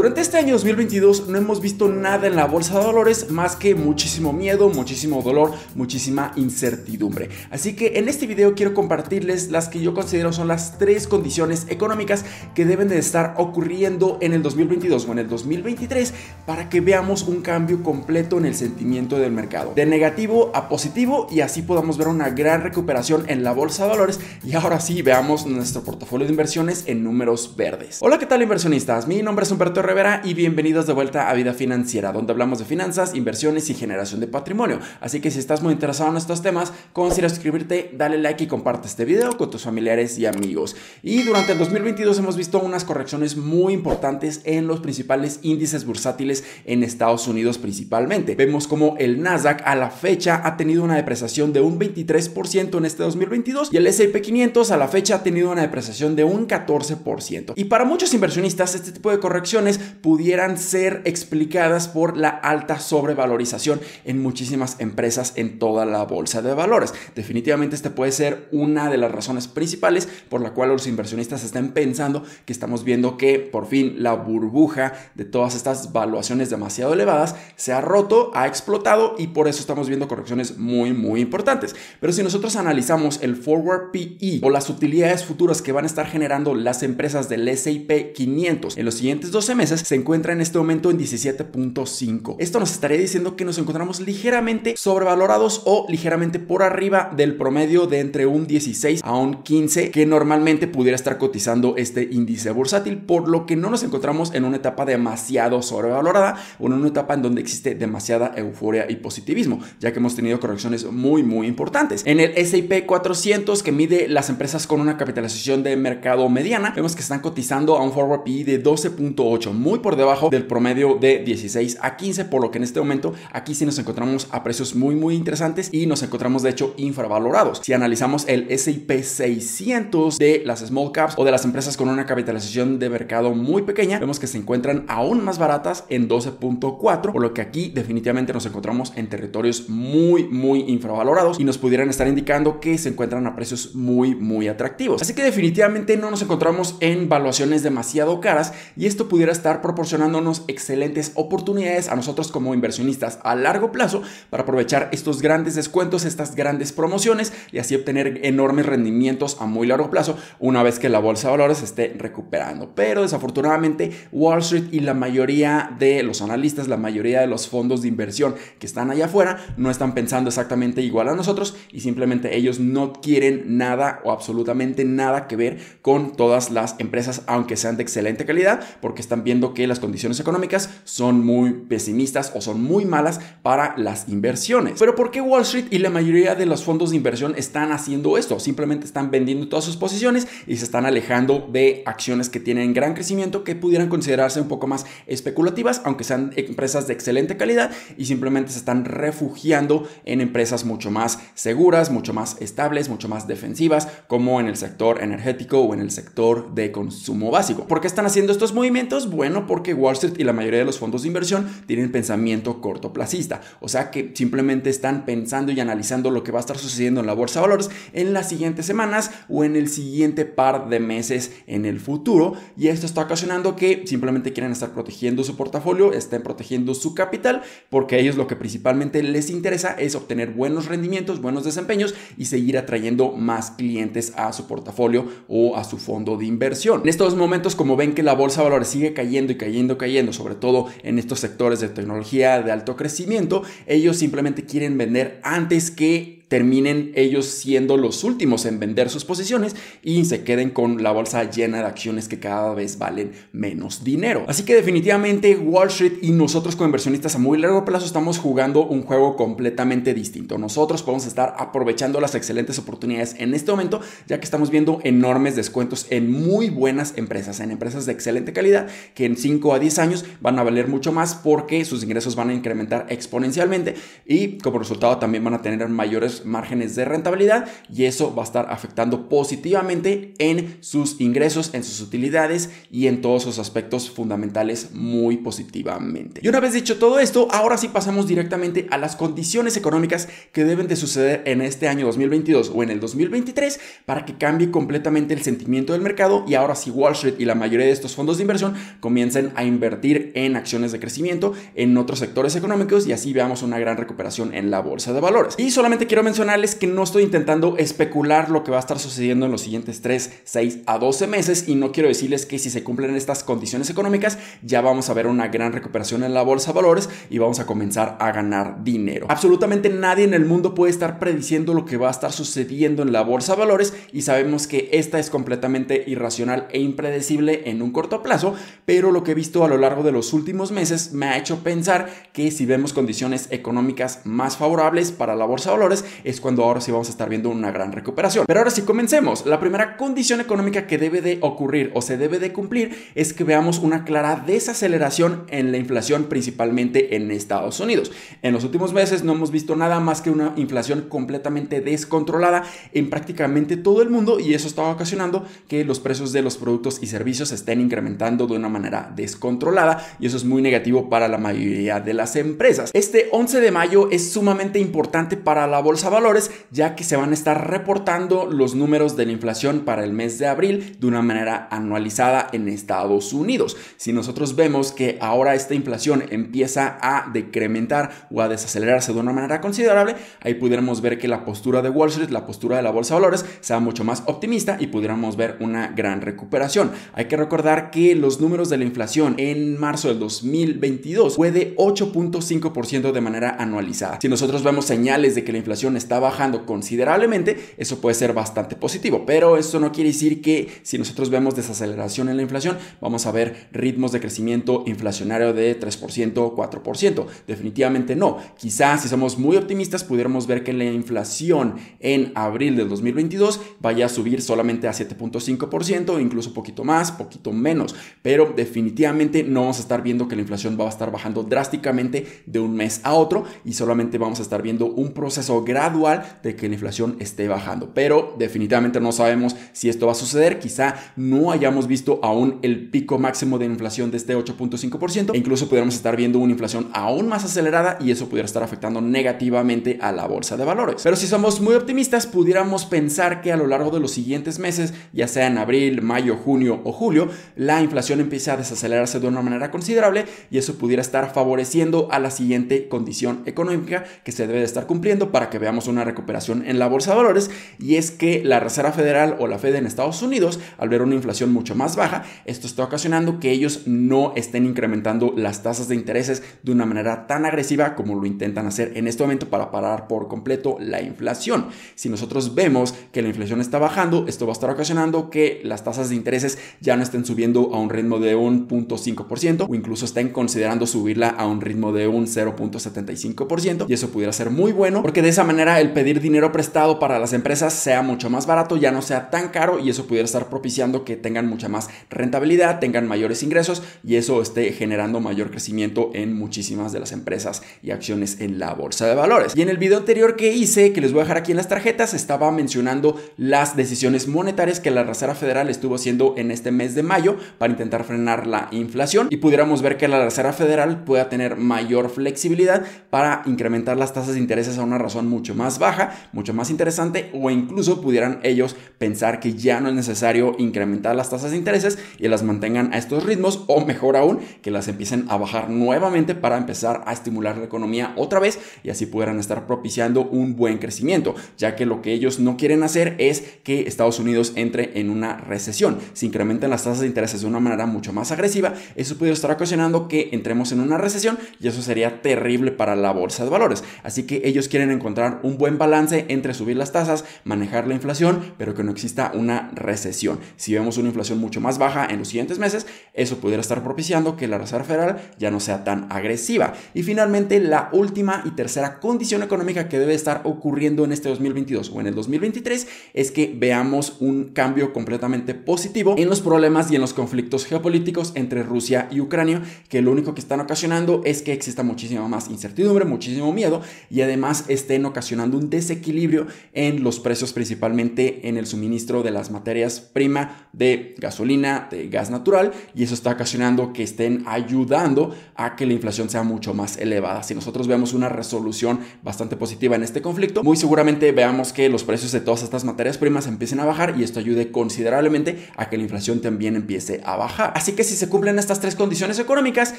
Durante 0.00 0.22
este 0.22 0.38
año 0.38 0.54
2022 0.54 1.28
no 1.28 1.36
hemos 1.36 1.60
visto 1.60 1.86
nada 1.86 2.26
en 2.26 2.34
la 2.34 2.46
bolsa 2.46 2.78
de 2.78 2.86
valores 2.86 3.30
más 3.30 3.54
que 3.54 3.74
muchísimo 3.74 4.32
miedo, 4.32 4.70
muchísimo 4.70 5.20
dolor, 5.20 5.52
muchísima 5.74 6.32
incertidumbre. 6.36 7.28
Así 7.50 7.76
que 7.76 7.98
en 7.98 8.08
este 8.08 8.26
video 8.26 8.54
quiero 8.54 8.72
compartirles 8.72 9.50
las 9.50 9.68
que 9.68 9.78
yo 9.78 9.92
considero 9.92 10.32
son 10.32 10.48
las 10.48 10.78
tres 10.78 11.06
condiciones 11.06 11.66
económicas 11.68 12.24
que 12.54 12.64
deben 12.64 12.88
de 12.88 12.96
estar 12.96 13.34
ocurriendo 13.36 14.16
en 14.22 14.32
el 14.32 14.42
2022 14.42 15.06
o 15.06 15.12
en 15.12 15.18
el 15.18 15.28
2023 15.28 16.14
para 16.46 16.70
que 16.70 16.80
veamos 16.80 17.24
un 17.24 17.42
cambio 17.42 17.82
completo 17.82 18.38
en 18.38 18.46
el 18.46 18.54
sentimiento 18.54 19.18
del 19.18 19.32
mercado. 19.32 19.74
De 19.76 19.84
negativo 19.84 20.50
a 20.54 20.70
positivo 20.70 21.26
y 21.30 21.42
así 21.42 21.60
podamos 21.60 21.98
ver 21.98 22.08
una 22.08 22.30
gran 22.30 22.62
recuperación 22.62 23.24
en 23.28 23.44
la 23.44 23.52
bolsa 23.52 23.82
de 23.82 23.90
valores 23.90 24.18
y 24.46 24.54
ahora 24.54 24.80
sí 24.80 25.02
veamos 25.02 25.44
nuestro 25.44 25.82
portafolio 25.82 26.26
de 26.26 26.32
inversiones 26.32 26.84
en 26.86 27.04
números 27.04 27.54
verdes. 27.54 27.98
Hola, 28.00 28.18
¿qué 28.18 28.24
tal 28.24 28.40
inversionistas? 28.40 29.06
Mi 29.06 29.20
nombre 29.20 29.42
es 29.42 29.52
Humberto 29.52 29.89
Y 30.22 30.34
bienvenidos 30.34 30.86
de 30.86 30.92
vuelta 30.92 31.28
a 31.28 31.34
Vida 31.34 31.52
Financiera, 31.52 32.12
donde 32.12 32.30
hablamos 32.30 32.60
de 32.60 32.64
finanzas, 32.64 33.12
inversiones 33.16 33.70
y 33.70 33.74
generación 33.74 34.20
de 34.20 34.28
patrimonio. 34.28 34.78
Así 35.00 35.20
que 35.20 35.32
si 35.32 35.40
estás 35.40 35.62
muy 35.62 35.72
interesado 35.72 36.08
en 36.10 36.16
estos 36.16 36.42
temas, 36.42 36.72
considera 36.92 37.28
suscribirte, 37.28 37.90
dale 37.94 38.16
like 38.16 38.44
y 38.44 38.46
comparte 38.46 38.86
este 38.86 39.04
video 39.04 39.36
con 39.36 39.50
tus 39.50 39.64
familiares 39.64 40.16
y 40.16 40.26
amigos. 40.26 40.76
Y 41.02 41.24
durante 41.24 41.52
el 41.52 41.58
2022 41.58 42.20
hemos 42.20 42.36
visto 42.36 42.60
unas 42.60 42.84
correcciones 42.84 43.36
muy 43.36 43.72
importantes 43.72 44.42
en 44.44 44.68
los 44.68 44.78
principales 44.78 45.40
índices 45.42 45.84
bursátiles 45.84 46.44
en 46.66 46.84
Estados 46.84 47.26
Unidos 47.26 47.58
principalmente. 47.58 48.36
Vemos 48.36 48.68
como 48.68 48.96
el 48.98 49.20
Nasdaq 49.20 49.60
a 49.64 49.74
la 49.74 49.90
fecha 49.90 50.40
ha 50.44 50.56
tenido 50.56 50.84
una 50.84 50.94
depreciación 50.94 51.52
de 51.52 51.62
un 51.62 51.80
23% 51.80 52.78
en 52.78 52.84
este 52.84 53.02
2022 53.02 53.70
y 53.72 53.76
el 53.76 53.88
S&P 53.88 54.22
500 54.22 54.70
a 54.70 54.76
la 54.76 54.86
fecha 54.86 55.16
ha 55.16 55.22
tenido 55.24 55.50
una 55.50 55.62
depreciación 55.62 56.14
de 56.14 56.22
un 56.22 56.46
14%. 56.46 57.54
Y 57.56 57.64
para 57.64 57.84
muchos 57.84 58.14
inversionistas 58.14 58.76
este 58.76 58.92
tipo 58.92 59.10
de 59.10 59.18
correcciones 59.18 59.79
pudieran 60.00 60.58
ser 60.58 61.02
explicadas 61.04 61.88
por 61.88 62.16
la 62.16 62.28
alta 62.28 62.78
sobrevalorización 62.78 63.80
en 64.04 64.22
muchísimas 64.22 64.76
empresas 64.80 65.32
en 65.36 65.58
toda 65.58 65.86
la 65.86 66.04
bolsa 66.04 66.42
de 66.42 66.54
valores. 66.54 66.94
Definitivamente 67.14 67.76
este 67.76 67.90
puede 67.90 68.12
ser 68.12 68.48
una 68.52 68.90
de 68.90 68.98
las 68.98 69.12
razones 69.12 69.48
principales 69.48 70.08
por 70.28 70.40
la 70.40 70.50
cual 70.50 70.70
los 70.70 70.86
inversionistas 70.86 71.44
están 71.44 71.70
pensando 71.70 72.22
que 72.44 72.52
estamos 72.52 72.84
viendo 72.84 73.16
que 73.16 73.38
por 73.38 73.66
fin 73.66 74.02
la 74.02 74.14
burbuja 74.14 74.92
de 75.14 75.24
todas 75.24 75.54
estas 75.54 75.92
valuaciones 75.92 76.50
demasiado 76.50 76.92
elevadas 76.92 77.34
se 77.56 77.72
ha 77.72 77.80
roto, 77.80 78.30
ha 78.34 78.46
explotado 78.46 79.14
y 79.18 79.28
por 79.28 79.48
eso 79.48 79.60
estamos 79.60 79.88
viendo 79.88 80.08
correcciones 80.08 80.58
muy 80.58 80.92
muy 80.92 81.20
importantes. 81.20 81.74
Pero 82.00 82.12
si 82.12 82.22
nosotros 82.22 82.56
analizamos 82.56 83.20
el 83.22 83.36
forward 83.36 83.90
PE 83.92 84.40
o 84.42 84.50
las 84.50 84.68
utilidades 84.70 85.24
futuras 85.24 85.62
que 85.62 85.72
van 85.72 85.84
a 85.84 85.86
estar 85.86 86.06
generando 86.06 86.54
las 86.54 86.82
empresas 86.82 87.28
del 87.28 87.48
S&P 87.48 88.12
500 88.12 88.78
en 88.78 88.84
los 88.84 88.94
siguientes 88.94 89.30
12 89.30 89.54
se 89.66 89.94
encuentra 89.94 90.32
en 90.32 90.40
este 90.40 90.58
momento 90.58 90.90
en 90.90 90.98
17.5. 90.98 92.36
Esto 92.38 92.60
nos 92.60 92.72
estaría 92.72 92.98
diciendo 92.98 93.36
que 93.36 93.44
nos 93.44 93.58
encontramos 93.58 94.00
ligeramente 94.00 94.74
sobrevalorados 94.76 95.62
o 95.66 95.86
ligeramente 95.88 96.38
por 96.38 96.62
arriba 96.62 97.12
del 97.14 97.36
promedio 97.36 97.86
de 97.86 98.00
entre 98.00 98.26
un 98.26 98.46
16 98.46 99.00
a 99.04 99.16
un 99.16 99.42
15 99.42 99.90
que 99.90 100.06
normalmente 100.06 100.66
pudiera 100.66 100.96
estar 100.96 101.18
cotizando 101.18 101.74
este 101.76 102.08
índice 102.10 102.50
bursátil, 102.50 102.98
por 102.98 103.28
lo 103.28 103.46
que 103.46 103.56
no 103.56 103.70
nos 103.70 103.82
encontramos 103.82 104.34
en 104.34 104.44
una 104.44 104.56
etapa 104.56 104.84
demasiado 104.84 105.62
sobrevalorada 105.62 106.36
o 106.58 106.66
en 106.66 106.72
una 106.74 106.88
etapa 106.88 107.14
en 107.14 107.22
donde 107.22 107.40
existe 107.40 107.74
demasiada 107.74 108.32
euforia 108.36 108.86
y 108.88 108.96
positivismo, 108.96 109.60
ya 109.78 109.92
que 109.92 109.98
hemos 109.98 110.16
tenido 110.16 110.40
correcciones 110.40 110.90
muy 110.90 111.22
muy 111.22 111.46
importantes. 111.46 112.02
En 112.06 112.20
el 112.20 112.32
S&P 112.36 112.86
400 112.86 113.62
que 113.62 113.72
mide 113.72 114.08
las 114.08 114.30
empresas 114.30 114.66
con 114.66 114.80
una 114.80 114.96
capitalización 114.96 115.62
de 115.62 115.76
mercado 115.76 116.28
mediana, 116.28 116.72
vemos 116.74 116.94
que 116.94 117.02
están 117.02 117.20
cotizando 117.20 117.76
a 117.76 117.82
un 117.82 117.92
forward 117.92 118.22
PE 118.24 118.44
de 118.44 118.62
12.8 118.62 119.49
muy 119.52 119.80
por 119.80 119.96
debajo 119.96 120.30
del 120.30 120.46
promedio 120.46 120.96
de 121.00 121.18
16 121.18 121.78
a 121.80 121.96
15, 121.96 122.26
por 122.26 122.42
lo 122.42 122.50
que 122.50 122.58
en 122.58 122.64
este 122.64 122.80
momento 122.80 123.14
aquí 123.32 123.54
sí 123.54 123.64
nos 123.64 123.78
encontramos 123.78 124.28
a 124.30 124.42
precios 124.42 124.74
muy 124.74 124.94
muy 124.94 125.14
interesantes 125.14 125.70
y 125.72 125.86
nos 125.86 126.02
encontramos 126.02 126.42
de 126.42 126.50
hecho 126.50 126.74
infravalorados. 126.76 127.60
Si 127.62 127.72
analizamos 127.72 128.26
el 128.28 128.46
S&P 128.50 129.02
600 129.02 130.18
de 130.18 130.42
las 130.44 130.60
small 130.60 130.92
caps 130.92 131.14
o 131.16 131.24
de 131.24 131.30
las 131.30 131.44
empresas 131.44 131.76
con 131.76 131.88
una 131.88 132.06
capitalización 132.06 132.78
de 132.78 132.90
mercado 132.90 133.34
muy 133.34 133.62
pequeña, 133.62 133.98
vemos 133.98 134.18
que 134.18 134.26
se 134.26 134.38
encuentran 134.38 134.84
aún 134.88 135.24
más 135.24 135.38
baratas 135.38 135.84
en 135.88 136.08
12.4, 136.08 137.12
por 137.12 137.22
lo 137.22 137.34
que 137.34 137.40
aquí 137.40 137.70
definitivamente 137.74 138.32
nos 138.32 138.46
encontramos 138.46 138.92
en 138.96 139.08
territorios 139.08 139.68
muy 139.68 140.24
muy 140.24 140.60
infravalorados 140.68 141.38
y 141.40 141.44
nos 141.44 141.58
pudieran 141.58 141.88
estar 141.90 142.06
indicando 142.06 142.60
que 142.60 142.78
se 142.78 142.90
encuentran 142.90 143.26
a 143.26 143.34
precios 143.34 143.74
muy 143.74 144.14
muy 144.14 144.48
atractivos. 144.48 145.02
Así 145.02 145.14
que 145.14 145.22
definitivamente 145.22 145.96
no 145.96 146.10
nos 146.10 146.22
encontramos 146.22 146.76
en 146.80 147.08
valuaciones 147.08 147.62
demasiado 147.62 148.20
caras 148.20 148.52
y 148.76 148.86
esto 148.86 149.08
pudiera 149.08 149.32
estar 149.32 149.39
proporcionándonos 149.40 150.44
excelentes 150.48 151.12
oportunidades 151.14 151.88
a 151.88 151.96
nosotros 151.96 152.30
como 152.30 152.54
inversionistas 152.54 153.18
a 153.22 153.34
largo 153.34 153.72
plazo 153.72 154.02
para 154.30 154.42
aprovechar 154.42 154.88
estos 154.92 155.22
grandes 155.22 155.54
descuentos, 155.54 156.04
estas 156.04 156.34
grandes 156.34 156.72
promociones 156.72 157.32
y 157.52 157.58
así 157.58 157.74
obtener 157.74 158.20
enormes 158.22 158.66
rendimientos 158.66 159.38
a 159.40 159.46
muy 159.46 159.66
largo 159.66 159.90
plazo 159.90 160.16
una 160.38 160.62
vez 160.62 160.78
que 160.78 160.88
la 160.88 160.98
bolsa 160.98 161.28
de 161.28 161.32
valores 161.32 161.62
esté 161.62 161.94
recuperando. 161.96 162.74
Pero 162.74 163.02
desafortunadamente 163.02 163.92
Wall 164.12 164.40
Street 164.40 164.64
y 164.72 164.80
la 164.80 164.94
mayoría 164.94 165.74
de 165.78 166.02
los 166.02 166.22
analistas, 166.22 166.68
la 166.68 166.76
mayoría 166.76 167.20
de 167.20 167.26
los 167.26 167.48
fondos 167.48 167.82
de 167.82 167.88
inversión 167.88 168.34
que 168.58 168.66
están 168.66 168.90
allá 168.90 169.06
afuera 169.06 169.38
no 169.56 169.70
están 169.70 169.94
pensando 169.94 170.28
exactamente 170.28 170.82
igual 170.82 171.08
a 171.08 171.16
nosotros 171.16 171.56
y 171.72 171.80
simplemente 171.80 172.36
ellos 172.36 172.60
no 172.60 172.92
quieren 172.92 173.56
nada 173.56 174.00
o 174.04 174.12
absolutamente 174.12 174.84
nada 174.84 175.26
que 175.26 175.36
ver 175.36 175.58
con 175.82 176.16
todas 176.16 176.50
las 176.50 176.76
empresas 176.78 177.22
aunque 177.26 177.56
sean 177.56 177.76
de 177.76 177.82
excelente 177.82 178.24
calidad 178.24 178.60
porque 178.80 179.00
están 179.00 179.24
viendo 179.24 179.29
que 179.30 179.66
las 179.68 179.78
condiciones 179.78 180.18
económicas 180.18 180.70
son 180.84 181.24
muy 181.24 181.52
pesimistas 181.52 182.32
o 182.34 182.40
son 182.40 182.62
muy 182.62 182.84
malas 182.84 183.20
para 183.42 183.76
las 183.76 184.08
inversiones. 184.08 184.74
Pero 184.78 184.96
¿por 184.96 185.12
qué 185.12 185.20
Wall 185.20 185.42
Street 185.42 185.66
y 185.70 185.78
la 185.78 185.88
mayoría 185.88 186.34
de 186.34 186.46
los 186.46 186.64
fondos 186.64 186.90
de 186.90 186.96
inversión 186.96 187.34
están 187.36 187.70
haciendo 187.70 188.18
esto? 188.18 188.40
Simplemente 188.40 188.86
están 188.86 189.12
vendiendo 189.12 189.48
todas 189.48 189.64
sus 189.64 189.76
posiciones 189.76 190.26
y 190.48 190.56
se 190.56 190.64
están 190.64 190.84
alejando 190.84 191.48
de 191.52 191.84
acciones 191.86 192.28
que 192.28 192.40
tienen 192.40 192.74
gran 192.74 192.94
crecimiento 192.94 193.44
que 193.44 193.54
pudieran 193.54 193.88
considerarse 193.88 194.40
un 194.40 194.48
poco 194.48 194.66
más 194.66 194.84
especulativas, 195.06 195.80
aunque 195.84 196.02
sean 196.02 196.32
empresas 196.34 196.88
de 196.88 196.94
excelente 196.94 197.36
calidad 197.36 197.70
y 197.96 198.06
simplemente 198.06 198.50
se 198.50 198.58
están 198.58 198.84
refugiando 198.84 199.88
en 200.04 200.20
empresas 200.20 200.64
mucho 200.64 200.90
más 200.90 201.20
seguras, 201.34 201.90
mucho 201.90 202.12
más 202.12 202.36
estables, 202.40 202.88
mucho 202.88 203.08
más 203.08 203.28
defensivas, 203.28 203.86
como 204.08 204.40
en 204.40 204.48
el 204.48 204.56
sector 204.56 205.02
energético 205.02 205.60
o 205.60 205.72
en 205.72 205.80
el 205.80 205.92
sector 205.92 206.52
de 206.52 206.72
consumo 206.72 207.30
básico. 207.30 207.68
¿Por 207.68 207.80
qué 207.80 207.86
están 207.86 208.06
haciendo 208.06 208.32
estos 208.32 208.52
movimientos? 208.52 209.08
Bueno, 209.20 209.46
porque 209.46 209.74
Wall 209.74 209.92
Street 209.92 210.14
y 210.16 210.24
la 210.24 210.32
mayoría 210.32 210.60
de 210.60 210.64
los 210.64 210.78
fondos 210.78 211.02
de 211.02 211.08
inversión 211.08 211.46
tienen 211.66 211.92
pensamiento 211.92 212.62
cortoplacista, 212.62 213.42
o 213.60 213.68
sea 213.68 213.90
que 213.90 214.12
simplemente 214.14 214.70
están 214.70 215.04
pensando 215.04 215.52
y 215.52 215.60
analizando 215.60 216.10
lo 216.10 216.24
que 216.24 216.32
va 216.32 216.38
a 216.38 216.40
estar 216.40 216.56
sucediendo 216.56 217.00
en 217.00 217.06
la 217.06 217.12
bolsa 217.12 217.38
de 217.38 217.46
valores 217.46 217.68
en 217.92 218.14
las 218.14 218.30
siguientes 218.30 218.64
semanas 218.64 219.10
o 219.28 219.44
en 219.44 219.56
el 219.56 219.68
siguiente 219.68 220.24
par 220.24 220.70
de 220.70 220.80
meses 220.80 221.32
en 221.46 221.66
el 221.66 221.80
futuro 221.80 222.32
y 222.56 222.68
esto 222.68 222.86
está 222.86 223.02
ocasionando 223.02 223.56
que 223.56 223.82
simplemente 223.84 224.32
quieren 224.32 224.52
estar 224.52 224.72
protegiendo 224.72 225.22
su 225.22 225.36
portafolio, 225.36 225.92
estén 225.92 226.22
protegiendo 226.22 226.72
su 226.72 226.94
capital, 226.94 227.42
porque 227.68 227.96
a 227.96 227.98
ellos 227.98 228.16
lo 228.16 228.26
que 228.26 228.36
principalmente 228.36 229.02
les 229.02 229.28
interesa 229.28 229.72
es 229.78 229.96
obtener 229.96 230.30
buenos 230.30 230.64
rendimientos, 230.64 231.20
buenos 231.20 231.44
desempeños 231.44 231.94
y 232.16 232.24
seguir 232.24 232.56
atrayendo 232.56 233.12
más 233.12 233.50
clientes 233.50 234.14
a 234.16 234.32
su 234.32 234.46
portafolio 234.46 235.04
o 235.28 235.58
a 235.58 235.64
su 235.64 235.76
fondo 235.76 236.16
de 236.16 236.24
inversión. 236.24 236.80
En 236.84 236.88
estos 236.88 237.16
momentos, 237.16 237.54
como 237.54 237.76
ven 237.76 237.92
que 237.92 238.02
la 238.02 238.14
bolsa 238.14 238.40
de 238.40 238.44
valores 238.44 238.68
sigue 238.68 238.94
cayendo 238.94 239.09
y 239.10 239.36
cayendo, 239.36 239.78
cayendo, 239.78 240.12
sobre 240.12 240.34
todo 240.34 240.66
en 240.82 240.98
estos 240.98 241.20
sectores 241.20 241.60
de 241.60 241.68
tecnología 241.68 242.42
de 242.42 242.52
alto 242.52 242.76
crecimiento, 242.76 243.42
ellos 243.66 243.96
simplemente 243.96 244.44
quieren 244.44 244.78
vender 244.78 245.20
antes 245.22 245.70
que 245.70 246.19
terminen 246.30 246.92
ellos 246.94 247.26
siendo 247.26 247.76
los 247.76 248.04
últimos 248.04 248.46
en 248.46 248.60
vender 248.60 248.88
sus 248.88 249.04
posiciones 249.04 249.56
y 249.82 250.04
se 250.04 250.22
queden 250.22 250.50
con 250.50 250.80
la 250.80 250.92
bolsa 250.92 251.28
llena 251.28 251.58
de 251.58 251.64
acciones 251.64 252.06
que 252.06 252.20
cada 252.20 252.54
vez 252.54 252.78
valen 252.78 253.10
menos 253.32 253.82
dinero. 253.82 254.24
Así 254.28 254.44
que 254.44 254.54
definitivamente 254.54 255.36
Wall 255.36 255.68
Street 255.70 255.94
y 256.02 256.12
nosotros 256.12 256.54
como 256.54 256.68
inversionistas 256.68 257.16
a 257.16 257.18
muy 257.18 257.36
largo 257.36 257.64
plazo 257.64 257.84
estamos 257.84 258.18
jugando 258.18 258.64
un 258.64 258.82
juego 258.82 259.16
completamente 259.16 259.92
distinto. 259.92 260.38
Nosotros 260.38 260.84
podemos 260.84 261.04
estar 261.04 261.34
aprovechando 261.36 262.00
las 262.00 262.14
excelentes 262.14 262.60
oportunidades 262.60 263.16
en 263.18 263.34
este 263.34 263.50
momento 263.50 263.80
ya 264.06 264.20
que 264.20 264.24
estamos 264.24 264.50
viendo 264.50 264.78
enormes 264.84 265.34
descuentos 265.34 265.88
en 265.90 266.12
muy 266.12 266.48
buenas 266.48 266.96
empresas, 266.96 267.40
en 267.40 267.50
empresas 267.50 267.86
de 267.86 267.92
excelente 267.92 268.32
calidad 268.32 268.68
que 268.94 269.04
en 269.04 269.16
5 269.16 269.52
a 269.52 269.58
10 269.58 269.78
años 269.80 270.04
van 270.20 270.38
a 270.38 270.44
valer 270.44 270.68
mucho 270.68 270.92
más 270.92 271.16
porque 271.16 271.64
sus 271.64 271.82
ingresos 271.82 272.14
van 272.14 272.30
a 272.30 272.34
incrementar 272.34 272.86
exponencialmente 272.88 273.74
y 274.06 274.38
como 274.38 274.60
resultado 274.60 274.98
también 274.98 275.24
van 275.24 275.34
a 275.34 275.42
tener 275.42 275.68
mayores 275.68 276.19
márgenes 276.24 276.76
de 276.76 276.84
rentabilidad 276.84 277.48
y 277.72 277.84
eso 277.84 278.14
va 278.14 278.22
a 278.22 278.26
estar 278.26 278.46
afectando 278.50 279.08
positivamente 279.08 280.14
en 280.18 280.58
sus 280.60 281.00
ingresos, 281.00 281.50
en 281.54 281.64
sus 281.64 281.80
utilidades 281.80 282.50
y 282.70 282.86
en 282.86 283.00
todos 283.00 283.22
sus 283.22 283.38
aspectos 283.38 283.90
fundamentales 283.90 284.70
muy 284.72 285.16
positivamente. 285.18 286.20
Y 286.22 286.28
una 286.28 286.40
vez 286.40 286.52
dicho 286.52 286.78
todo 286.78 286.98
esto, 286.98 287.28
ahora 287.30 287.56
sí 287.56 287.68
pasamos 287.68 288.06
directamente 288.06 288.66
a 288.70 288.78
las 288.78 288.96
condiciones 288.96 289.56
económicas 289.56 290.08
que 290.32 290.44
deben 290.44 290.68
de 290.68 290.76
suceder 290.76 291.22
en 291.26 291.42
este 291.42 291.68
año 291.68 291.86
2022 291.86 292.52
o 292.54 292.62
en 292.62 292.70
el 292.70 292.80
2023 292.80 293.60
para 293.86 294.04
que 294.04 294.18
cambie 294.18 294.50
completamente 294.50 295.14
el 295.14 295.22
sentimiento 295.22 295.72
del 295.72 295.82
mercado 295.82 296.24
y 296.26 296.34
ahora 296.34 296.54
sí 296.54 296.70
Wall 296.70 296.92
Street 296.92 297.14
y 297.18 297.24
la 297.24 297.34
mayoría 297.34 297.66
de 297.66 297.72
estos 297.72 297.94
fondos 297.94 298.18
de 298.18 298.22
inversión 298.22 298.54
comiencen 298.80 299.32
a 299.34 299.44
invertir 299.44 300.12
en 300.14 300.36
acciones 300.36 300.72
de 300.72 300.80
crecimiento 300.80 301.32
en 301.54 301.76
otros 301.76 301.98
sectores 301.98 302.36
económicos 302.36 302.86
y 302.86 302.92
así 302.92 303.12
veamos 303.12 303.42
una 303.42 303.58
gran 303.58 303.76
recuperación 303.76 304.34
en 304.34 304.50
la 304.50 304.60
bolsa 304.60 304.92
de 304.92 305.00
valores. 305.00 305.34
Y 305.38 305.50
solamente 305.50 305.86
quiero 305.86 306.02
mencionarles 306.10 306.56
que 306.56 306.66
no 306.66 306.82
estoy 306.82 307.04
intentando 307.04 307.56
especular 307.56 308.30
lo 308.30 308.42
que 308.42 308.50
va 308.50 308.56
a 308.56 308.60
estar 308.60 308.80
sucediendo 308.80 309.26
en 309.26 309.32
los 309.32 309.42
siguientes 309.42 309.80
3, 309.80 310.22
6 310.24 310.58
a 310.66 310.78
12 310.78 311.06
meses 311.06 311.44
y 311.46 311.54
no 311.54 311.70
quiero 311.70 311.88
decirles 311.88 312.26
que 312.26 312.40
si 312.40 312.50
se 312.50 312.64
cumplen 312.64 312.96
estas 312.96 313.22
condiciones 313.22 313.70
económicas 313.70 314.18
ya 314.42 314.60
vamos 314.60 314.90
a 314.90 314.94
ver 314.94 315.06
una 315.06 315.28
gran 315.28 315.52
recuperación 315.52 316.02
en 316.02 316.12
la 316.12 316.22
bolsa 316.22 316.48
de 316.48 316.56
valores 316.56 316.88
y 317.10 317.18
vamos 317.18 317.38
a 317.38 317.46
comenzar 317.46 317.96
a 318.00 318.10
ganar 318.10 318.64
dinero. 318.64 319.06
Absolutamente 319.08 319.68
nadie 319.68 320.02
en 320.02 320.12
el 320.12 320.24
mundo 320.24 320.52
puede 320.52 320.72
estar 320.72 320.98
prediciendo 320.98 321.54
lo 321.54 321.64
que 321.64 321.76
va 321.76 321.86
a 321.86 321.92
estar 321.92 322.10
sucediendo 322.10 322.82
en 322.82 322.90
la 322.90 323.02
bolsa 323.02 323.34
de 323.34 323.38
valores 323.38 323.72
y 323.92 324.02
sabemos 324.02 324.48
que 324.48 324.68
esta 324.72 324.98
es 324.98 325.10
completamente 325.10 325.84
irracional 325.86 326.48
e 326.50 326.58
impredecible 326.58 327.42
en 327.48 327.62
un 327.62 327.70
corto 327.70 328.02
plazo, 328.02 328.34
pero 328.66 328.90
lo 328.90 329.04
que 329.04 329.12
he 329.12 329.14
visto 329.14 329.44
a 329.44 329.48
lo 329.48 329.58
largo 329.58 329.84
de 329.84 329.92
los 329.92 330.12
últimos 330.12 330.50
meses 330.50 330.92
me 330.92 331.06
ha 331.06 331.18
hecho 331.18 331.44
pensar 331.44 331.88
que 332.12 332.32
si 332.32 332.46
vemos 332.46 332.72
condiciones 332.72 333.28
económicas 333.30 334.00
más 334.02 334.36
favorables 334.36 334.90
para 334.90 335.14
la 335.14 335.24
bolsa 335.24 335.50
de 335.50 335.56
valores 335.56 335.84
es 336.04 336.20
cuando 336.20 336.44
ahora 336.44 336.60
sí 336.60 336.70
vamos 336.72 336.88
a 336.88 336.90
estar 336.90 337.08
viendo 337.08 337.30
una 337.30 337.50
gran 337.50 337.72
recuperación. 337.72 338.26
Pero 338.26 338.40
ahora 338.40 338.50
sí 338.50 338.62
comencemos. 338.62 339.26
La 339.26 339.40
primera 339.40 339.76
condición 339.76 340.20
económica 340.20 340.66
que 340.66 340.78
debe 340.78 341.00
de 341.00 341.18
ocurrir 341.20 341.70
o 341.74 341.82
se 341.82 341.96
debe 341.96 342.18
de 342.18 342.32
cumplir 342.32 342.90
es 342.94 343.12
que 343.12 343.24
veamos 343.24 343.58
una 343.58 343.84
clara 343.84 344.22
desaceleración 344.26 345.24
en 345.28 345.52
la 345.52 345.58
inflación 345.58 346.04
principalmente 346.04 346.96
en 346.96 347.10
Estados 347.10 347.60
Unidos. 347.60 347.92
En 348.22 348.32
los 348.32 348.44
últimos 348.44 348.72
meses 348.72 349.04
no 349.04 349.12
hemos 349.12 349.30
visto 349.30 349.56
nada 349.56 349.80
más 349.80 350.00
que 350.00 350.10
una 350.10 350.32
inflación 350.36 350.86
completamente 350.88 351.60
descontrolada 351.60 352.44
en 352.72 352.90
prácticamente 352.90 353.56
todo 353.56 353.82
el 353.82 353.90
mundo 353.90 354.20
y 354.20 354.34
eso 354.34 354.48
está 354.48 354.62
ocasionando 354.62 355.24
que 355.48 355.64
los 355.64 355.80
precios 355.80 356.12
de 356.12 356.22
los 356.22 356.36
productos 356.36 356.78
y 356.82 356.86
servicios 356.86 357.32
estén 357.32 357.60
incrementando 357.60 358.26
de 358.26 358.36
una 358.36 358.48
manera 358.48 358.92
descontrolada 358.94 359.86
y 359.98 360.06
eso 360.06 360.16
es 360.16 360.24
muy 360.24 360.42
negativo 360.42 360.88
para 360.88 361.08
la 361.08 361.18
mayoría 361.18 361.80
de 361.80 361.94
las 361.94 362.16
empresas. 362.16 362.70
Este 362.72 363.08
11 363.12 363.40
de 363.40 363.50
mayo 363.50 363.90
es 363.90 364.12
sumamente 364.12 364.58
importante 364.58 365.16
para 365.16 365.46
la 365.46 365.60
bolsa 365.60 365.89
valores 365.90 366.30
ya 366.50 366.74
que 366.74 366.84
se 366.84 366.96
van 366.96 367.10
a 367.10 367.14
estar 367.14 367.50
reportando 367.50 368.26
los 368.26 368.54
números 368.54 368.96
de 368.96 369.06
la 369.06 369.12
inflación 369.12 369.60
para 369.60 369.84
el 369.84 369.92
mes 369.92 370.18
de 370.18 370.26
abril 370.26 370.76
de 370.78 370.86
una 370.86 371.02
manera 371.02 371.48
anualizada 371.50 372.28
en 372.32 372.48
Estados 372.48 373.12
Unidos. 373.12 373.56
Si 373.76 373.92
nosotros 373.92 374.36
vemos 374.36 374.72
que 374.72 374.98
ahora 375.00 375.34
esta 375.34 375.54
inflación 375.54 376.04
empieza 376.10 376.78
a 376.80 377.10
decrementar 377.12 378.08
o 378.10 378.20
a 378.20 378.28
desacelerarse 378.28 378.92
de 378.92 379.00
una 379.00 379.12
manera 379.12 379.40
considerable, 379.40 379.96
ahí 380.20 380.34
pudiéramos 380.34 380.80
ver 380.80 380.98
que 380.98 381.08
la 381.08 381.24
postura 381.24 381.62
de 381.62 381.70
Wall 381.70 381.90
Street, 381.90 382.10
la 382.10 382.26
postura 382.26 382.56
de 382.56 382.62
la 382.62 382.70
bolsa 382.70 382.94
de 382.94 383.00
valores, 383.00 383.24
sea 383.40 383.60
mucho 383.60 383.84
más 383.84 384.02
optimista 384.06 384.56
y 384.60 384.68
pudiéramos 384.68 385.16
ver 385.16 385.36
una 385.40 385.68
gran 385.68 386.00
recuperación. 386.00 386.70
Hay 386.92 387.06
que 387.06 387.16
recordar 387.16 387.70
que 387.70 387.94
los 387.94 388.20
números 388.20 388.48
de 388.50 388.58
la 388.58 388.64
inflación 388.64 389.14
en 389.18 389.58
marzo 389.58 389.88
del 389.88 389.98
2022 389.98 391.16
fue 391.16 391.30
de 391.30 391.56
8.5% 391.56 392.92
de 392.92 393.00
manera 393.00 393.36
anualizada. 393.38 393.98
Si 394.00 394.08
nosotros 394.08 394.42
vemos 394.42 394.66
señales 394.66 395.14
de 395.14 395.24
que 395.24 395.32
la 395.32 395.38
inflación 395.38 395.76
está 395.80 395.98
bajando 395.98 396.46
considerablemente, 396.46 397.54
eso 397.56 397.80
puede 397.80 397.94
ser 397.94 398.12
bastante 398.12 398.54
positivo, 398.54 399.04
pero 399.06 399.36
eso 399.36 399.58
no 399.58 399.72
quiere 399.72 399.90
decir 399.90 400.22
que 400.22 400.48
si 400.62 400.78
nosotros 400.78 401.10
vemos 401.10 401.34
desaceleración 401.34 402.08
en 402.08 402.16
la 402.16 402.22
inflación, 402.22 402.56
vamos 402.80 403.06
a 403.06 403.12
ver 403.12 403.48
ritmos 403.52 403.90
de 403.92 404.00
crecimiento 404.00 404.62
inflacionario 404.66 405.32
de 405.32 405.58
3%, 405.58 406.34
4%. 406.34 407.06
Definitivamente 407.26 407.96
no. 407.96 408.18
Quizás 408.38 408.82
si 408.82 408.88
somos 408.88 409.18
muy 409.18 409.36
optimistas 409.36 409.84
pudiéramos 409.84 410.26
ver 410.26 410.44
que 410.44 410.52
la 410.52 410.64
inflación 410.64 411.56
en 411.80 412.12
abril 412.14 412.56
del 412.56 412.68
2022 412.68 413.40
vaya 413.60 413.86
a 413.86 413.88
subir 413.88 414.22
solamente 414.22 414.68
a 414.68 414.72
7.5%, 414.72 416.00
incluso 416.00 416.34
poquito 416.34 416.64
más, 416.64 416.92
poquito 416.92 417.32
menos, 417.32 417.74
pero 418.02 418.32
definitivamente 418.36 419.24
no 419.24 419.40
vamos 419.40 419.58
a 419.58 419.62
estar 419.62 419.82
viendo 419.82 420.08
que 420.08 420.16
la 420.16 420.22
inflación 420.22 420.56
va 420.58 420.66
a 420.66 420.68
estar 420.68 420.90
bajando 420.90 421.22
drásticamente 421.22 422.22
de 422.26 422.38
un 422.38 422.54
mes 422.54 422.80
a 422.84 422.94
otro 422.94 423.24
y 423.44 423.54
solamente 423.54 423.98
vamos 423.98 424.18
a 424.18 424.22
estar 424.22 424.42
viendo 424.42 424.66
un 424.66 424.92
proceso 424.92 425.42
gradual 425.60 426.02
de 426.22 426.36
que 426.36 426.48
la 426.48 426.54
inflación 426.54 426.96
esté 427.00 427.28
bajando, 427.28 427.72
pero 427.74 428.14
definitivamente 428.18 428.80
no 428.80 428.92
sabemos 428.92 429.36
si 429.52 429.68
esto 429.68 429.86
va 429.86 429.92
a 429.92 429.94
suceder, 429.94 430.38
quizá 430.38 430.74
no 430.96 431.32
hayamos 431.32 431.66
visto 431.66 432.00
aún 432.02 432.38
el 432.42 432.70
pico 432.70 432.98
máximo 432.98 433.38
de 433.38 433.44
inflación 433.44 433.90
de 433.90 433.98
este 433.98 434.16
8.5% 434.16 435.14
e 435.14 435.18
incluso 435.18 435.48
pudiéramos 435.48 435.74
estar 435.74 435.96
viendo 435.96 436.18
una 436.18 436.32
inflación 436.32 436.68
aún 436.72 437.08
más 437.08 437.24
acelerada 437.24 437.76
y 437.80 437.90
eso 437.90 438.08
pudiera 438.08 438.24
estar 438.24 438.42
afectando 438.42 438.80
negativamente 438.80 439.78
a 439.82 439.92
la 439.92 440.06
bolsa 440.06 440.38
de 440.38 440.44
valores. 440.44 440.80
Pero 440.82 440.96
si 440.96 441.06
somos 441.06 441.40
muy 441.40 441.54
optimistas, 441.54 442.06
pudiéramos 442.06 442.64
pensar 442.64 443.20
que 443.20 443.32
a 443.32 443.36
lo 443.36 443.46
largo 443.46 443.70
de 443.70 443.80
los 443.80 443.90
siguientes 443.90 444.38
meses, 444.38 444.72
ya 444.94 445.08
sea 445.08 445.26
en 445.26 445.36
abril, 445.36 445.82
mayo, 445.82 446.16
junio 446.16 446.62
o 446.64 446.72
julio, 446.72 447.08
la 447.36 447.62
inflación 447.62 448.00
empiece 448.00 448.30
a 448.30 448.38
desacelerarse 448.38 448.98
de 448.98 449.08
una 449.08 449.20
manera 449.20 449.50
considerable 449.50 450.06
y 450.30 450.38
eso 450.38 450.54
pudiera 450.54 450.80
estar 450.80 451.12
favoreciendo 451.12 451.88
a 451.90 451.98
la 451.98 452.10
siguiente 452.10 452.68
condición 452.68 453.22
económica 453.26 453.84
que 454.04 454.12
se 454.12 454.26
debe 454.26 454.38
de 454.38 454.46
estar 454.46 454.66
cumpliendo 454.66 455.10
para 455.10 455.28
que 455.30 455.38
veamos 455.38 455.49
una 455.50 455.84
recuperación 455.84 456.44
en 456.46 456.58
la 456.58 456.68
bolsa 456.68 456.90
de 456.90 456.96
valores 456.96 457.30
y 457.58 457.76
es 457.76 457.90
que 457.90 458.22
la 458.24 458.40
Reserva 458.40 458.72
Federal 458.72 459.16
o 459.18 459.26
la 459.26 459.38
Fed 459.38 459.54
en 459.54 459.66
Estados 459.66 460.02
Unidos, 460.02 460.38
al 460.58 460.68
ver 460.68 460.82
una 460.82 460.94
inflación 460.94 461.32
mucho 461.32 461.54
más 461.54 461.76
baja, 461.76 462.04
esto 462.24 462.46
está 462.46 462.64
ocasionando 462.64 463.20
que 463.20 463.30
ellos 463.30 463.62
no 463.66 464.12
estén 464.16 464.46
incrementando 464.46 465.12
las 465.16 465.42
tasas 465.42 465.68
de 465.68 465.74
intereses 465.74 466.22
de 466.42 466.52
una 466.52 466.66
manera 466.66 467.06
tan 467.06 467.24
agresiva 467.24 467.74
como 467.74 467.94
lo 467.94 468.06
intentan 468.06 468.46
hacer 468.46 468.72
en 468.76 468.86
este 468.86 469.02
momento 469.02 469.28
para 469.28 469.50
parar 469.50 469.88
por 469.88 470.08
completo 470.08 470.56
la 470.60 470.80
inflación. 470.82 471.46
Si 471.74 471.88
nosotros 471.88 472.34
vemos 472.34 472.74
que 472.92 473.02
la 473.02 473.08
inflación 473.08 473.40
está 473.40 473.58
bajando, 473.58 474.06
esto 474.06 474.26
va 474.26 474.32
a 474.32 474.34
estar 474.34 474.50
ocasionando 474.50 475.10
que 475.10 475.40
las 475.44 475.64
tasas 475.64 475.88
de 475.88 475.96
intereses 475.96 476.38
ya 476.60 476.76
no 476.76 476.82
estén 476.82 477.04
subiendo 477.04 477.54
a 477.54 477.58
un 477.58 477.70
ritmo 477.70 477.98
de 477.98 478.14
un 478.14 478.48
0.5% 478.48 479.46
o 479.48 479.54
incluso 479.54 479.84
estén 479.84 480.10
considerando 480.10 480.66
subirla 480.66 481.08
a 481.08 481.26
un 481.26 481.40
ritmo 481.40 481.72
de 481.72 481.88
un 481.88 482.06
0.75% 482.06 483.66
y 483.68 483.72
eso 483.72 483.90
pudiera 483.90 484.12
ser 484.12 484.30
muy 484.30 484.52
bueno 484.52 484.82
porque 484.82 485.02
de 485.02 485.08
esa 485.08 485.24
manera 485.24 485.39
el 485.48 485.72
pedir 485.72 486.00
dinero 486.00 486.32
prestado 486.32 486.78
para 486.78 486.98
las 486.98 487.12
empresas 487.12 487.54
sea 487.54 487.82
mucho 487.82 488.10
más 488.10 488.26
barato, 488.26 488.56
ya 488.56 488.72
no 488.72 488.82
sea 488.82 489.10
tan 489.10 489.28
caro 489.28 489.58
y 489.58 489.70
eso 489.70 489.86
pudiera 489.86 490.04
estar 490.04 490.28
propiciando 490.28 490.84
que 490.84 490.96
tengan 490.96 491.26
mucha 491.28 491.48
más 491.48 491.68
rentabilidad, 491.88 492.58
tengan 492.58 492.86
mayores 492.86 493.22
ingresos 493.22 493.62
y 493.82 493.96
eso 493.96 494.20
esté 494.20 494.52
generando 494.52 495.00
mayor 495.00 495.30
crecimiento 495.30 495.90
en 495.94 496.14
muchísimas 496.14 496.72
de 496.72 496.80
las 496.80 496.92
empresas 496.92 497.42
y 497.62 497.70
acciones 497.70 498.20
en 498.20 498.38
la 498.38 498.54
bolsa 498.54 498.86
de 498.86 498.94
valores. 498.94 499.32
Y 499.34 499.42
en 499.42 499.48
el 499.48 499.56
video 499.56 499.78
anterior 499.78 500.16
que 500.16 500.32
hice, 500.32 500.72
que 500.72 500.80
les 500.80 500.92
voy 500.92 501.00
a 501.00 501.04
dejar 501.04 501.18
aquí 501.18 501.32
en 501.32 501.38
las 501.38 501.48
tarjetas, 501.48 501.94
estaba 501.94 502.30
mencionando 502.30 503.00
las 503.16 503.56
decisiones 503.56 504.08
monetarias 504.08 504.60
que 504.60 504.70
la 504.70 504.84
Reserva 504.84 505.14
Federal 505.14 505.48
estuvo 505.48 505.76
haciendo 505.76 506.14
en 506.16 506.30
este 506.30 506.50
mes 506.50 506.74
de 506.74 506.82
mayo 506.82 507.16
para 507.38 507.52
intentar 507.52 507.84
frenar 507.84 508.26
la 508.26 508.48
inflación 508.50 509.08
y 509.10 509.16
pudiéramos 509.16 509.62
ver 509.62 509.76
que 509.76 509.88
la 509.88 510.04
Reserva 510.04 510.32
Federal 510.32 510.84
pueda 510.84 511.08
tener 511.08 511.36
mayor 511.36 511.90
flexibilidad 511.90 512.64
para 512.90 513.22
incrementar 513.26 513.76
las 513.76 513.92
tasas 513.92 514.14
de 514.14 514.20
intereses 514.20 514.58
a 514.58 514.62
una 514.62 514.78
razón 514.78 515.08
mucho 515.08 515.29
más 515.34 515.58
baja, 515.58 516.08
mucho 516.12 516.34
más 516.34 516.50
interesante 516.50 517.10
o 517.12 517.30
incluso 517.30 517.80
pudieran 517.80 518.20
ellos 518.22 518.56
pensar 518.78 519.20
que 519.20 519.34
ya 519.34 519.60
no 519.60 519.68
es 519.68 519.74
necesario 519.74 520.34
incrementar 520.38 520.96
las 520.96 521.10
tasas 521.10 521.30
de 521.30 521.36
intereses 521.36 521.78
y 521.98 522.08
las 522.08 522.22
mantengan 522.22 522.72
a 522.72 522.78
estos 522.78 523.04
ritmos 523.04 523.44
o 523.46 523.64
mejor 523.64 523.96
aún 523.96 524.20
que 524.42 524.50
las 524.50 524.68
empiecen 524.68 525.06
a 525.08 525.16
bajar 525.16 525.50
nuevamente 525.50 526.14
para 526.14 526.36
empezar 526.36 526.82
a 526.86 526.92
estimular 526.92 527.36
la 527.38 527.44
economía 527.44 527.92
otra 527.96 528.20
vez 528.20 528.38
y 528.62 528.70
así 528.70 528.86
pudieran 528.86 529.18
estar 529.18 529.46
propiciando 529.46 530.02
un 530.02 530.36
buen 530.36 530.58
crecimiento, 530.58 531.14
ya 531.38 531.56
que 531.56 531.66
lo 531.66 531.82
que 531.82 531.92
ellos 531.92 532.18
no 532.18 532.36
quieren 532.36 532.62
hacer 532.62 532.94
es 532.98 533.22
que 533.42 533.62
Estados 533.62 533.98
Unidos 533.98 534.32
entre 534.36 534.78
en 534.80 534.90
una 534.90 535.16
recesión. 535.16 535.78
Si 535.92 536.06
incrementan 536.06 536.50
las 536.50 536.64
tasas 536.64 536.80
de 536.80 536.86
intereses 536.86 537.20
de 537.20 537.26
una 537.26 537.40
manera 537.40 537.66
mucho 537.66 537.92
más 537.92 538.12
agresiva, 538.12 538.54
eso 538.76 538.96
puede 538.96 539.12
estar 539.12 539.30
ocasionando 539.30 539.88
que 539.88 540.10
entremos 540.12 540.52
en 540.52 540.60
una 540.60 540.78
recesión 540.78 541.18
y 541.40 541.48
eso 541.48 541.62
sería 541.62 542.02
terrible 542.02 542.50
para 542.50 542.76
la 542.76 542.92
bolsa 542.92 543.24
de 543.24 543.30
valores. 543.30 543.64
Así 543.82 544.04
que 544.04 544.22
ellos 544.24 544.48
quieren 544.48 544.70
encontrar 544.70 545.19
un 545.22 545.38
buen 545.38 545.58
balance 545.58 546.06
entre 546.08 546.34
subir 546.34 546.56
las 546.56 546.72
tasas, 546.72 547.04
manejar 547.24 547.66
la 547.66 547.74
inflación, 547.74 548.34
pero 548.38 548.54
que 548.54 548.64
no 548.64 548.72
exista 548.72 549.12
una 549.14 549.50
recesión. 549.54 550.20
Si 550.36 550.54
vemos 550.54 550.78
una 550.78 550.88
inflación 550.88 551.18
mucho 551.18 551.40
más 551.40 551.58
baja 551.58 551.86
en 551.86 551.98
los 551.98 552.08
siguientes 552.08 552.38
meses, 552.38 552.66
eso 552.94 553.18
pudiera 553.18 553.40
estar 553.40 553.62
propiciando 553.62 554.16
que 554.16 554.28
la 554.28 554.38
Reserva 554.38 554.64
Federal 554.64 555.00
ya 555.18 555.30
no 555.30 555.40
sea 555.40 555.64
tan 555.64 555.86
agresiva. 555.90 556.54
Y 556.74 556.82
finalmente, 556.82 557.40
la 557.40 557.68
última 557.72 558.22
y 558.24 558.30
tercera 558.30 558.80
condición 558.80 559.22
económica 559.22 559.68
que 559.68 559.78
debe 559.78 559.94
estar 559.94 560.22
ocurriendo 560.24 560.84
en 560.84 560.92
este 560.92 561.08
2022 561.08 561.70
o 561.74 561.80
en 561.80 561.86
el 561.86 561.94
2023 561.94 562.66
es 562.94 563.10
que 563.10 563.32
veamos 563.36 563.96
un 564.00 564.30
cambio 564.30 564.72
completamente 564.72 565.34
positivo 565.34 565.94
en 565.98 566.08
los 566.08 566.20
problemas 566.20 566.70
y 566.70 566.76
en 566.76 566.80
los 566.80 566.94
conflictos 566.94 567.46
geopolíticos 567.46 568.12
entre 568.14 568.42
Rusia 568.42 568.88
y 568.90 569.00
Ucrania, 569.00 569.42
que 569.68 569.82
lo 569.82 569.92
único 569.92 570.14
que 570.14 570.20
están 570.20 570.40
ocasionando 570.40 571.02
es 571.04 571.22
que 571.22 571.32
exista 571.32 571.62
muchísima 571.62 572.06
más 572.08 572.28
incertidumbre, 572.28 572.84
muchísimo 572.84 573.32
miedo 573.32 573.62
y 573.90 574.00
además 574.02 574.44
estén 574.48 574.84
ocasionando 574.84 575.09
ocasionando 575.10 575.38
un 575.38 575.50
desequilibrio 575.50 576.28
en 576.52 576.84
los 576.84 577.00
precios, 577.00 577.32
principalmente 577.32 578.28
en 578.28 578.36
el 578.36 578.46
suministro 578.46 579.02
de 579.02 579.10
las 579.10 579.32
materias 579.32 579.80
prima 579.80 580.48
de 580.52 580.94
gasolina, 580.98 581.66
de 581.68 581.88
gas 581.88 582.10
natural, 582.10 582.52
y 582.76 582.84
eso 582.84 582.94
está 582.94 583.10
ocasionando 583.10 583.72
que 583.72 583.82
estén 583.82 584.22
ayudando 584.26 585.12
a 585.34 585.56
que 585.56 585.66
la 585.66 585.72
inflación 585.72 586.08
sea 586.08 586.22
mucho 586.22 586.54
más 586.54 586.76
elevada. 586.76 587.24
Si 587.24 587.34
nosotros 587.34 587.66
vemos 587.66 587.92
una 587.92 588.08
resolución 588.08 588.78
bastante 589.02 589.36
positiva 589.36 589.74
en 589.74 589.82
este 589.82 590.00
conflicto, 590.00 590.44
muy 590.44 590.56
seguramente 590.56 591.10
veamos 591.10 591.52
que 591.52 591.68
los 591.68 591.82
precios 591.82 592.12
de 592.12 592.20
todas 592.20 592.44
estas 592.44 592.64
materias 592.64 592.96
primas 592.96 593.26
empiecen 593.26 593.58
a 593.58 593.64
bajar 593.64 593.96
y 593.98 594.04
esto 594.04 594.20
ayude 594.20 594.52
considerablemente 594.52 595.48
a 595.56 595.68
que 595.68 595.76
la 595.76 595.82
inflación 595.82 596.20
también 596.20 596.54
empiece 596.54 597.00
a 597.04 597.16
bajar. 597.16 597.52
Así 597.56 597.72
que 597.72 597.82
si 597.82 597.96
se 597.96 598.08
cumplen 598.08 598.38
estas 598.38 598.60
tres 598.60 598.76
condiciones 598.76 599.18
económicas, 599.18 599.74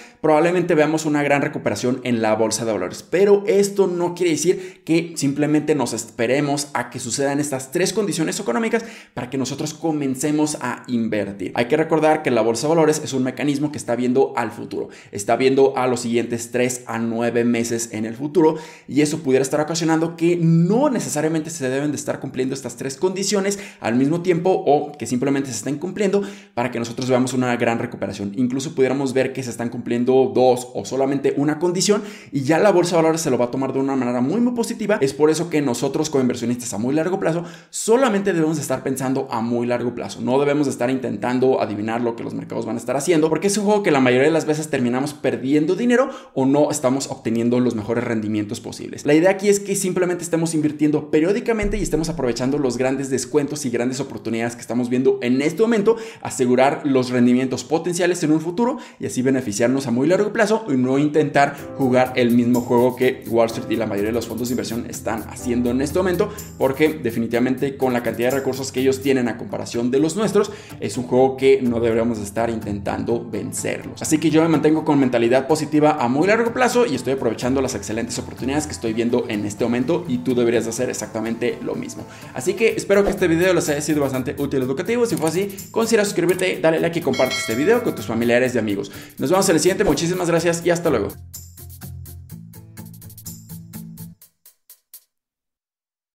probablemente 0.19 0.75
veamos 0.75 1.05
una 1.05 1.23
gran 1.23 1.41
recuperación 1.41 2.01
en 2.03 2.21
la 2.21 2.35
bolsa 2.35 2.65
de 2.65 2.73
valores. 2.73 3.01
Pero 3.03 3.45
esto 3.47 3.87
no 3.87 4.13
quiere 4.13 4.31
decir 4.31 4.81
que 4.83 5.13
simplemente 5.21 5.75
nos 5.75 5.93
esperemos 5.93 6.69
a 6.73 6.89
que 6.89 6.99
sucedan 6.99 7.39
estas 7.39 7.71
tres 7.71 7.93
condiciones 7.93 8.39
económicas 8.39 8.83
para 9.13 9.29
que 9.29 9.37
nosotros 9.37 9.75
comencemos 9.75 10.57
a 10.61 10.83
invertir. 10.87 11.51
Hay 11.53 11.65
que 11.65 11.77
recordar 11.77 12.23
que 12.23 12.31
la 12.31 12.41
bolsa 12.41 12.65
de 12.65 12.69
valores 12.69 13.01
es 13.03 13.13
un 13.13 13.21
mecanismo 13.21 13.71
que 13.71 13.77
está 13.77 13.95
viendo 13.95 14.33
al 14.35 14.49
futuro, 14.51 14.89
está 15.11 15.35
viendo 15.35 15.77
a 15.77 15.85
los 15.85 15.99
siguientes 15.99 16.49
3 16.51 16.85
a 16.87 16.97
9 16.97 17.43
meses 17.43 17.89
en 17.91 18.05
el 18.05 18.15
futuro 18.15 18.55
y 18.87 19.01
eso 19.01 19.19
pudiera 19.19 19.43
estar 19.43 19.61
ocasionando 19.61 20.15
que 20.17 20.37
no 20.37 20.89
necesariamente 20.89 21.51
se 21.51 21.69
deben 21.69 21.91
de 21.91 21.97
estar 21.97 22.19
cumpliendo 22.19 22.55
estas 22.55 22.75
tres 22.75 22.97
condiciones 22.97 23.59
al 23.79 23.93
mismo 23.95 24.21
tiempo 24.21 24.63
o 24.65 24.91
que 24.91 25.05
simplemente 25.05 25.51
se 25.51 25.57
estén 25.57 25.77
cumpliendo 25.77 26.23
para 26.55 26.71
que 26.71 26.79
nosotros 26.79 27.07
veamos 27.07 27.33
una 27.33 27.55
gran 27.57 27.77
recuperación. 27.77 28.31
Incluso 28.37 28.73
pudiéramos 28.73 29.13
ver 29.13 29.33
que 29.33 29.43
se 29.43 29.51
están 29.51 29.69
cumpliendo 29.69 30.31
dos 30.33 30.69
o 30.73 30.83
solamente 30.83 31.35
una 31.37 31.59
condición 31.59 32.01
y 32.31 32.41
ya 32.41 32.57
la 32.57 32.71
bolsa 32.71 32.95
de 32.95 33.03
valores 33.03 33.21
se 33.21 33.29
lo 33.29 33.37
va 33.37 33.45
a 33.45 33.51
tomar 33.51 33.71
de 33.71 33.77
una 33.77 33.95
manera 33.95 34.19
muy 34.19 34.41
muy 34.41 34.53
positiva. 34.53 34.97
Es 35.11 35.17
por 35.17 35.29
eso 35.29 35.49
que 35.49 35.61
nosotros 35.61 36.09
como 36.09 36.21
inversionistas 36.21 36.73
a 36.73 36.77
muy 36.77 36.95
largo 36.95 37.19
plazo 37.19 37.43
solamente 37.69 38.31
debemos 38.31 38.57
estar 38.59 38.81
pensando 38.81 39.27
a 39.29 39.41
muy 39.41 39.67
largo 39.67 39.93
plazo. 39.93 40.21
No 40.21 40.39
debemos 40.39 40.67
estar 40.67 40.89
intentando 40.89 41.61
adivinar 41.61 41.99
lo 41.99 42.15
que 42.15 42.23
los 42.23 42.33
mercados 42.33 42.65
van 42.65 42.77
a 42.77 42.79
estar 42.79 42.95
haciendo 42.95 43.27
porque 43.27 43.47
es 43.47 43.57
un 43.57 43.65
juego 43.65 43.83
que 43.83 43.91
la 43.91 43.99
mayoría 43.99 44.27
de 44.27 44.31
las 44.31 44.45
veces 44.45 44.69
terminamos 44.69 45.13
perdiendo 45.13 45.75
dinero 45.75 46.11
o 46.33 46.45
no 46.45 46.71
estamos 46.71 47.09
obteniendo 47.09 47.59
los 47.59 47.75
mejores 47.75 48.05
rendimientos 48.05 48.61
posibles. 48.61 49.05
La 49.05 49.13
idea 49.13 49.31
aquí 49.31 49.49
es 49.49 49.59
que 49.59 49.75
simplemente 49.75 50.23
estemos 50.23 50.53
invirtiendo 50.53 51.11
periódicamente 51.11 51.77
y 51.77 51.81
estemos 51.81 52.07
aprovechando 52.07 52.57
los 52.57 52.77
grandes 52.77 53.09
descuentos 53.09 53.65
y 53.65 53.69
grandes 53.69 53.99
oportunidades 53.99 54.55
que 54.55 54.61
estamos 54.61 54.87
viendo 54.87 55.19
en 55.21 55.41
este 55.41 55.61
momento, 55.61 55.97
asegurar 56.21 56.83
los 56.85 57.09
rendimientos 57.09 57.65
potenciales 57.65 58.23
en 58.23 58.31
un 58.31 58.39
futuro 58.39 58.77
y 58.97 59.07
así 59.07 59.21
beneficiarnos 59.21 59.87
a 59.87 59.91
muy 59.91 60.07
largo 60.07 60.31
plazo 60.31 60.63
y 60.69 60.77
no 60.77 60.97
intentar 60.97 61.57
jugar 61.77 62.13
el 62.15 62.31
mismo 62.31 62.61
juego 62.61 62.95
que 62.95 63.25
Wall 63.27 63.47
Street 63.47 63.71
y 63.71 63.75
la 63.75 63.87
mayoría 63.87 64.11
de 64.11 64.15
los 64.15 64.27
fondos 64.27 64.47
de 64.47 64.53
inversión 64.53 64.85
están 64.91 65.23
haciendo 65.29 65.71
en 65.71 65.81
este 65.81 65.97
momento, 65.97 66.29
porque 66.57 66.93
definitivamente 66.93 67.77
con 67.77 67.93
la 67.93 68.03
cantidad 68.03 68.29
de 68.29 68.37
recursos 68.37 68.71
que 68.71 68.81
ellos 68.81 69.01
tienen 69.01 69.27
a 69.27 69.37
comparación 69.37 69.91
de 69.91 69.99
los 69.99 70.15
nuestros, 70.15 70.51
es 70.79 70.97
un 70.97 71.05
juego 71.05 71.37
que 71.37 71.61
no 71.61 71.79
deberíamos 71.79 72.19
estar 72.19 72.49
intentando 72.49 73.27
vencerlos. 73.27 74.01
Así 74.01 74.17
que 74.17 74.29
yo 74.29 74.41
me 74.41 74.49
mantengo 74.49 74.85
con 74.85 74.99
mentalidad 74.99 75.47
positiva 75.47 75.97
a 75.99 76.07
muy 76.07 76.27
largo 76.27 76.53
plazo 76.53 76.85
y 76.85 76.95
estoy 76.95 77.13
aprovechando 77.13 77.61
las 77.61 77.75
excelentes 77.75 78.17
oportunidades 78.19 78.67
que 78.67 78.73
estoy 78.73 78.93
viendo 78.93 79.25
en 79.27 79.45
este 79.45 79.63
momento 79.63 80.05
y 80.07 80.19
tú 80.19 80.35
deberías 80.35 80.67
hacer 80.67 80.89
exactamente 80.89 81.57
lo 81.63 81.75
mismo. 81.75 82.05
Así 82.33 82.53
que 82.53 82.75
espero 82.75 83.03
que 83.03 83.09
este 83.09 83.27
video 83.27 83.53
les 83.53 83.69
haya 83.69 83.81
sido 83.81 84.01
bastante 84.01 84.35
útil 84.37 84.59
y 84.61 84.63
educativo. 84.63 85.05
Si 85.05 85.15
fue 85.15 85.29
así, 85.29 85.55
considera 85.71 86.05
suscribirte, 86.05 86.59
dale 86.61 86.79
like 86.79 86.99
y 86.99 87.01
comparte 87.01 87.35
este 87.35 87.55
video 87.55 87.83
con 87.83 87.95
tus 87.95 88.05
familiares 88.05 88.55
y 88.55 88.57
amigos. 88.57 88.91
Nos 89.17 89.29
vemos 89.29 89.47
en 89.49 89.55
el 89.55 89.61
siguiente. 89.61 89.83
Muchísimas 89.83 90.27
gracias 90.27 90.65
y 90.65 90.69
hasta 90.69 90.89
luego. 90.89 91.09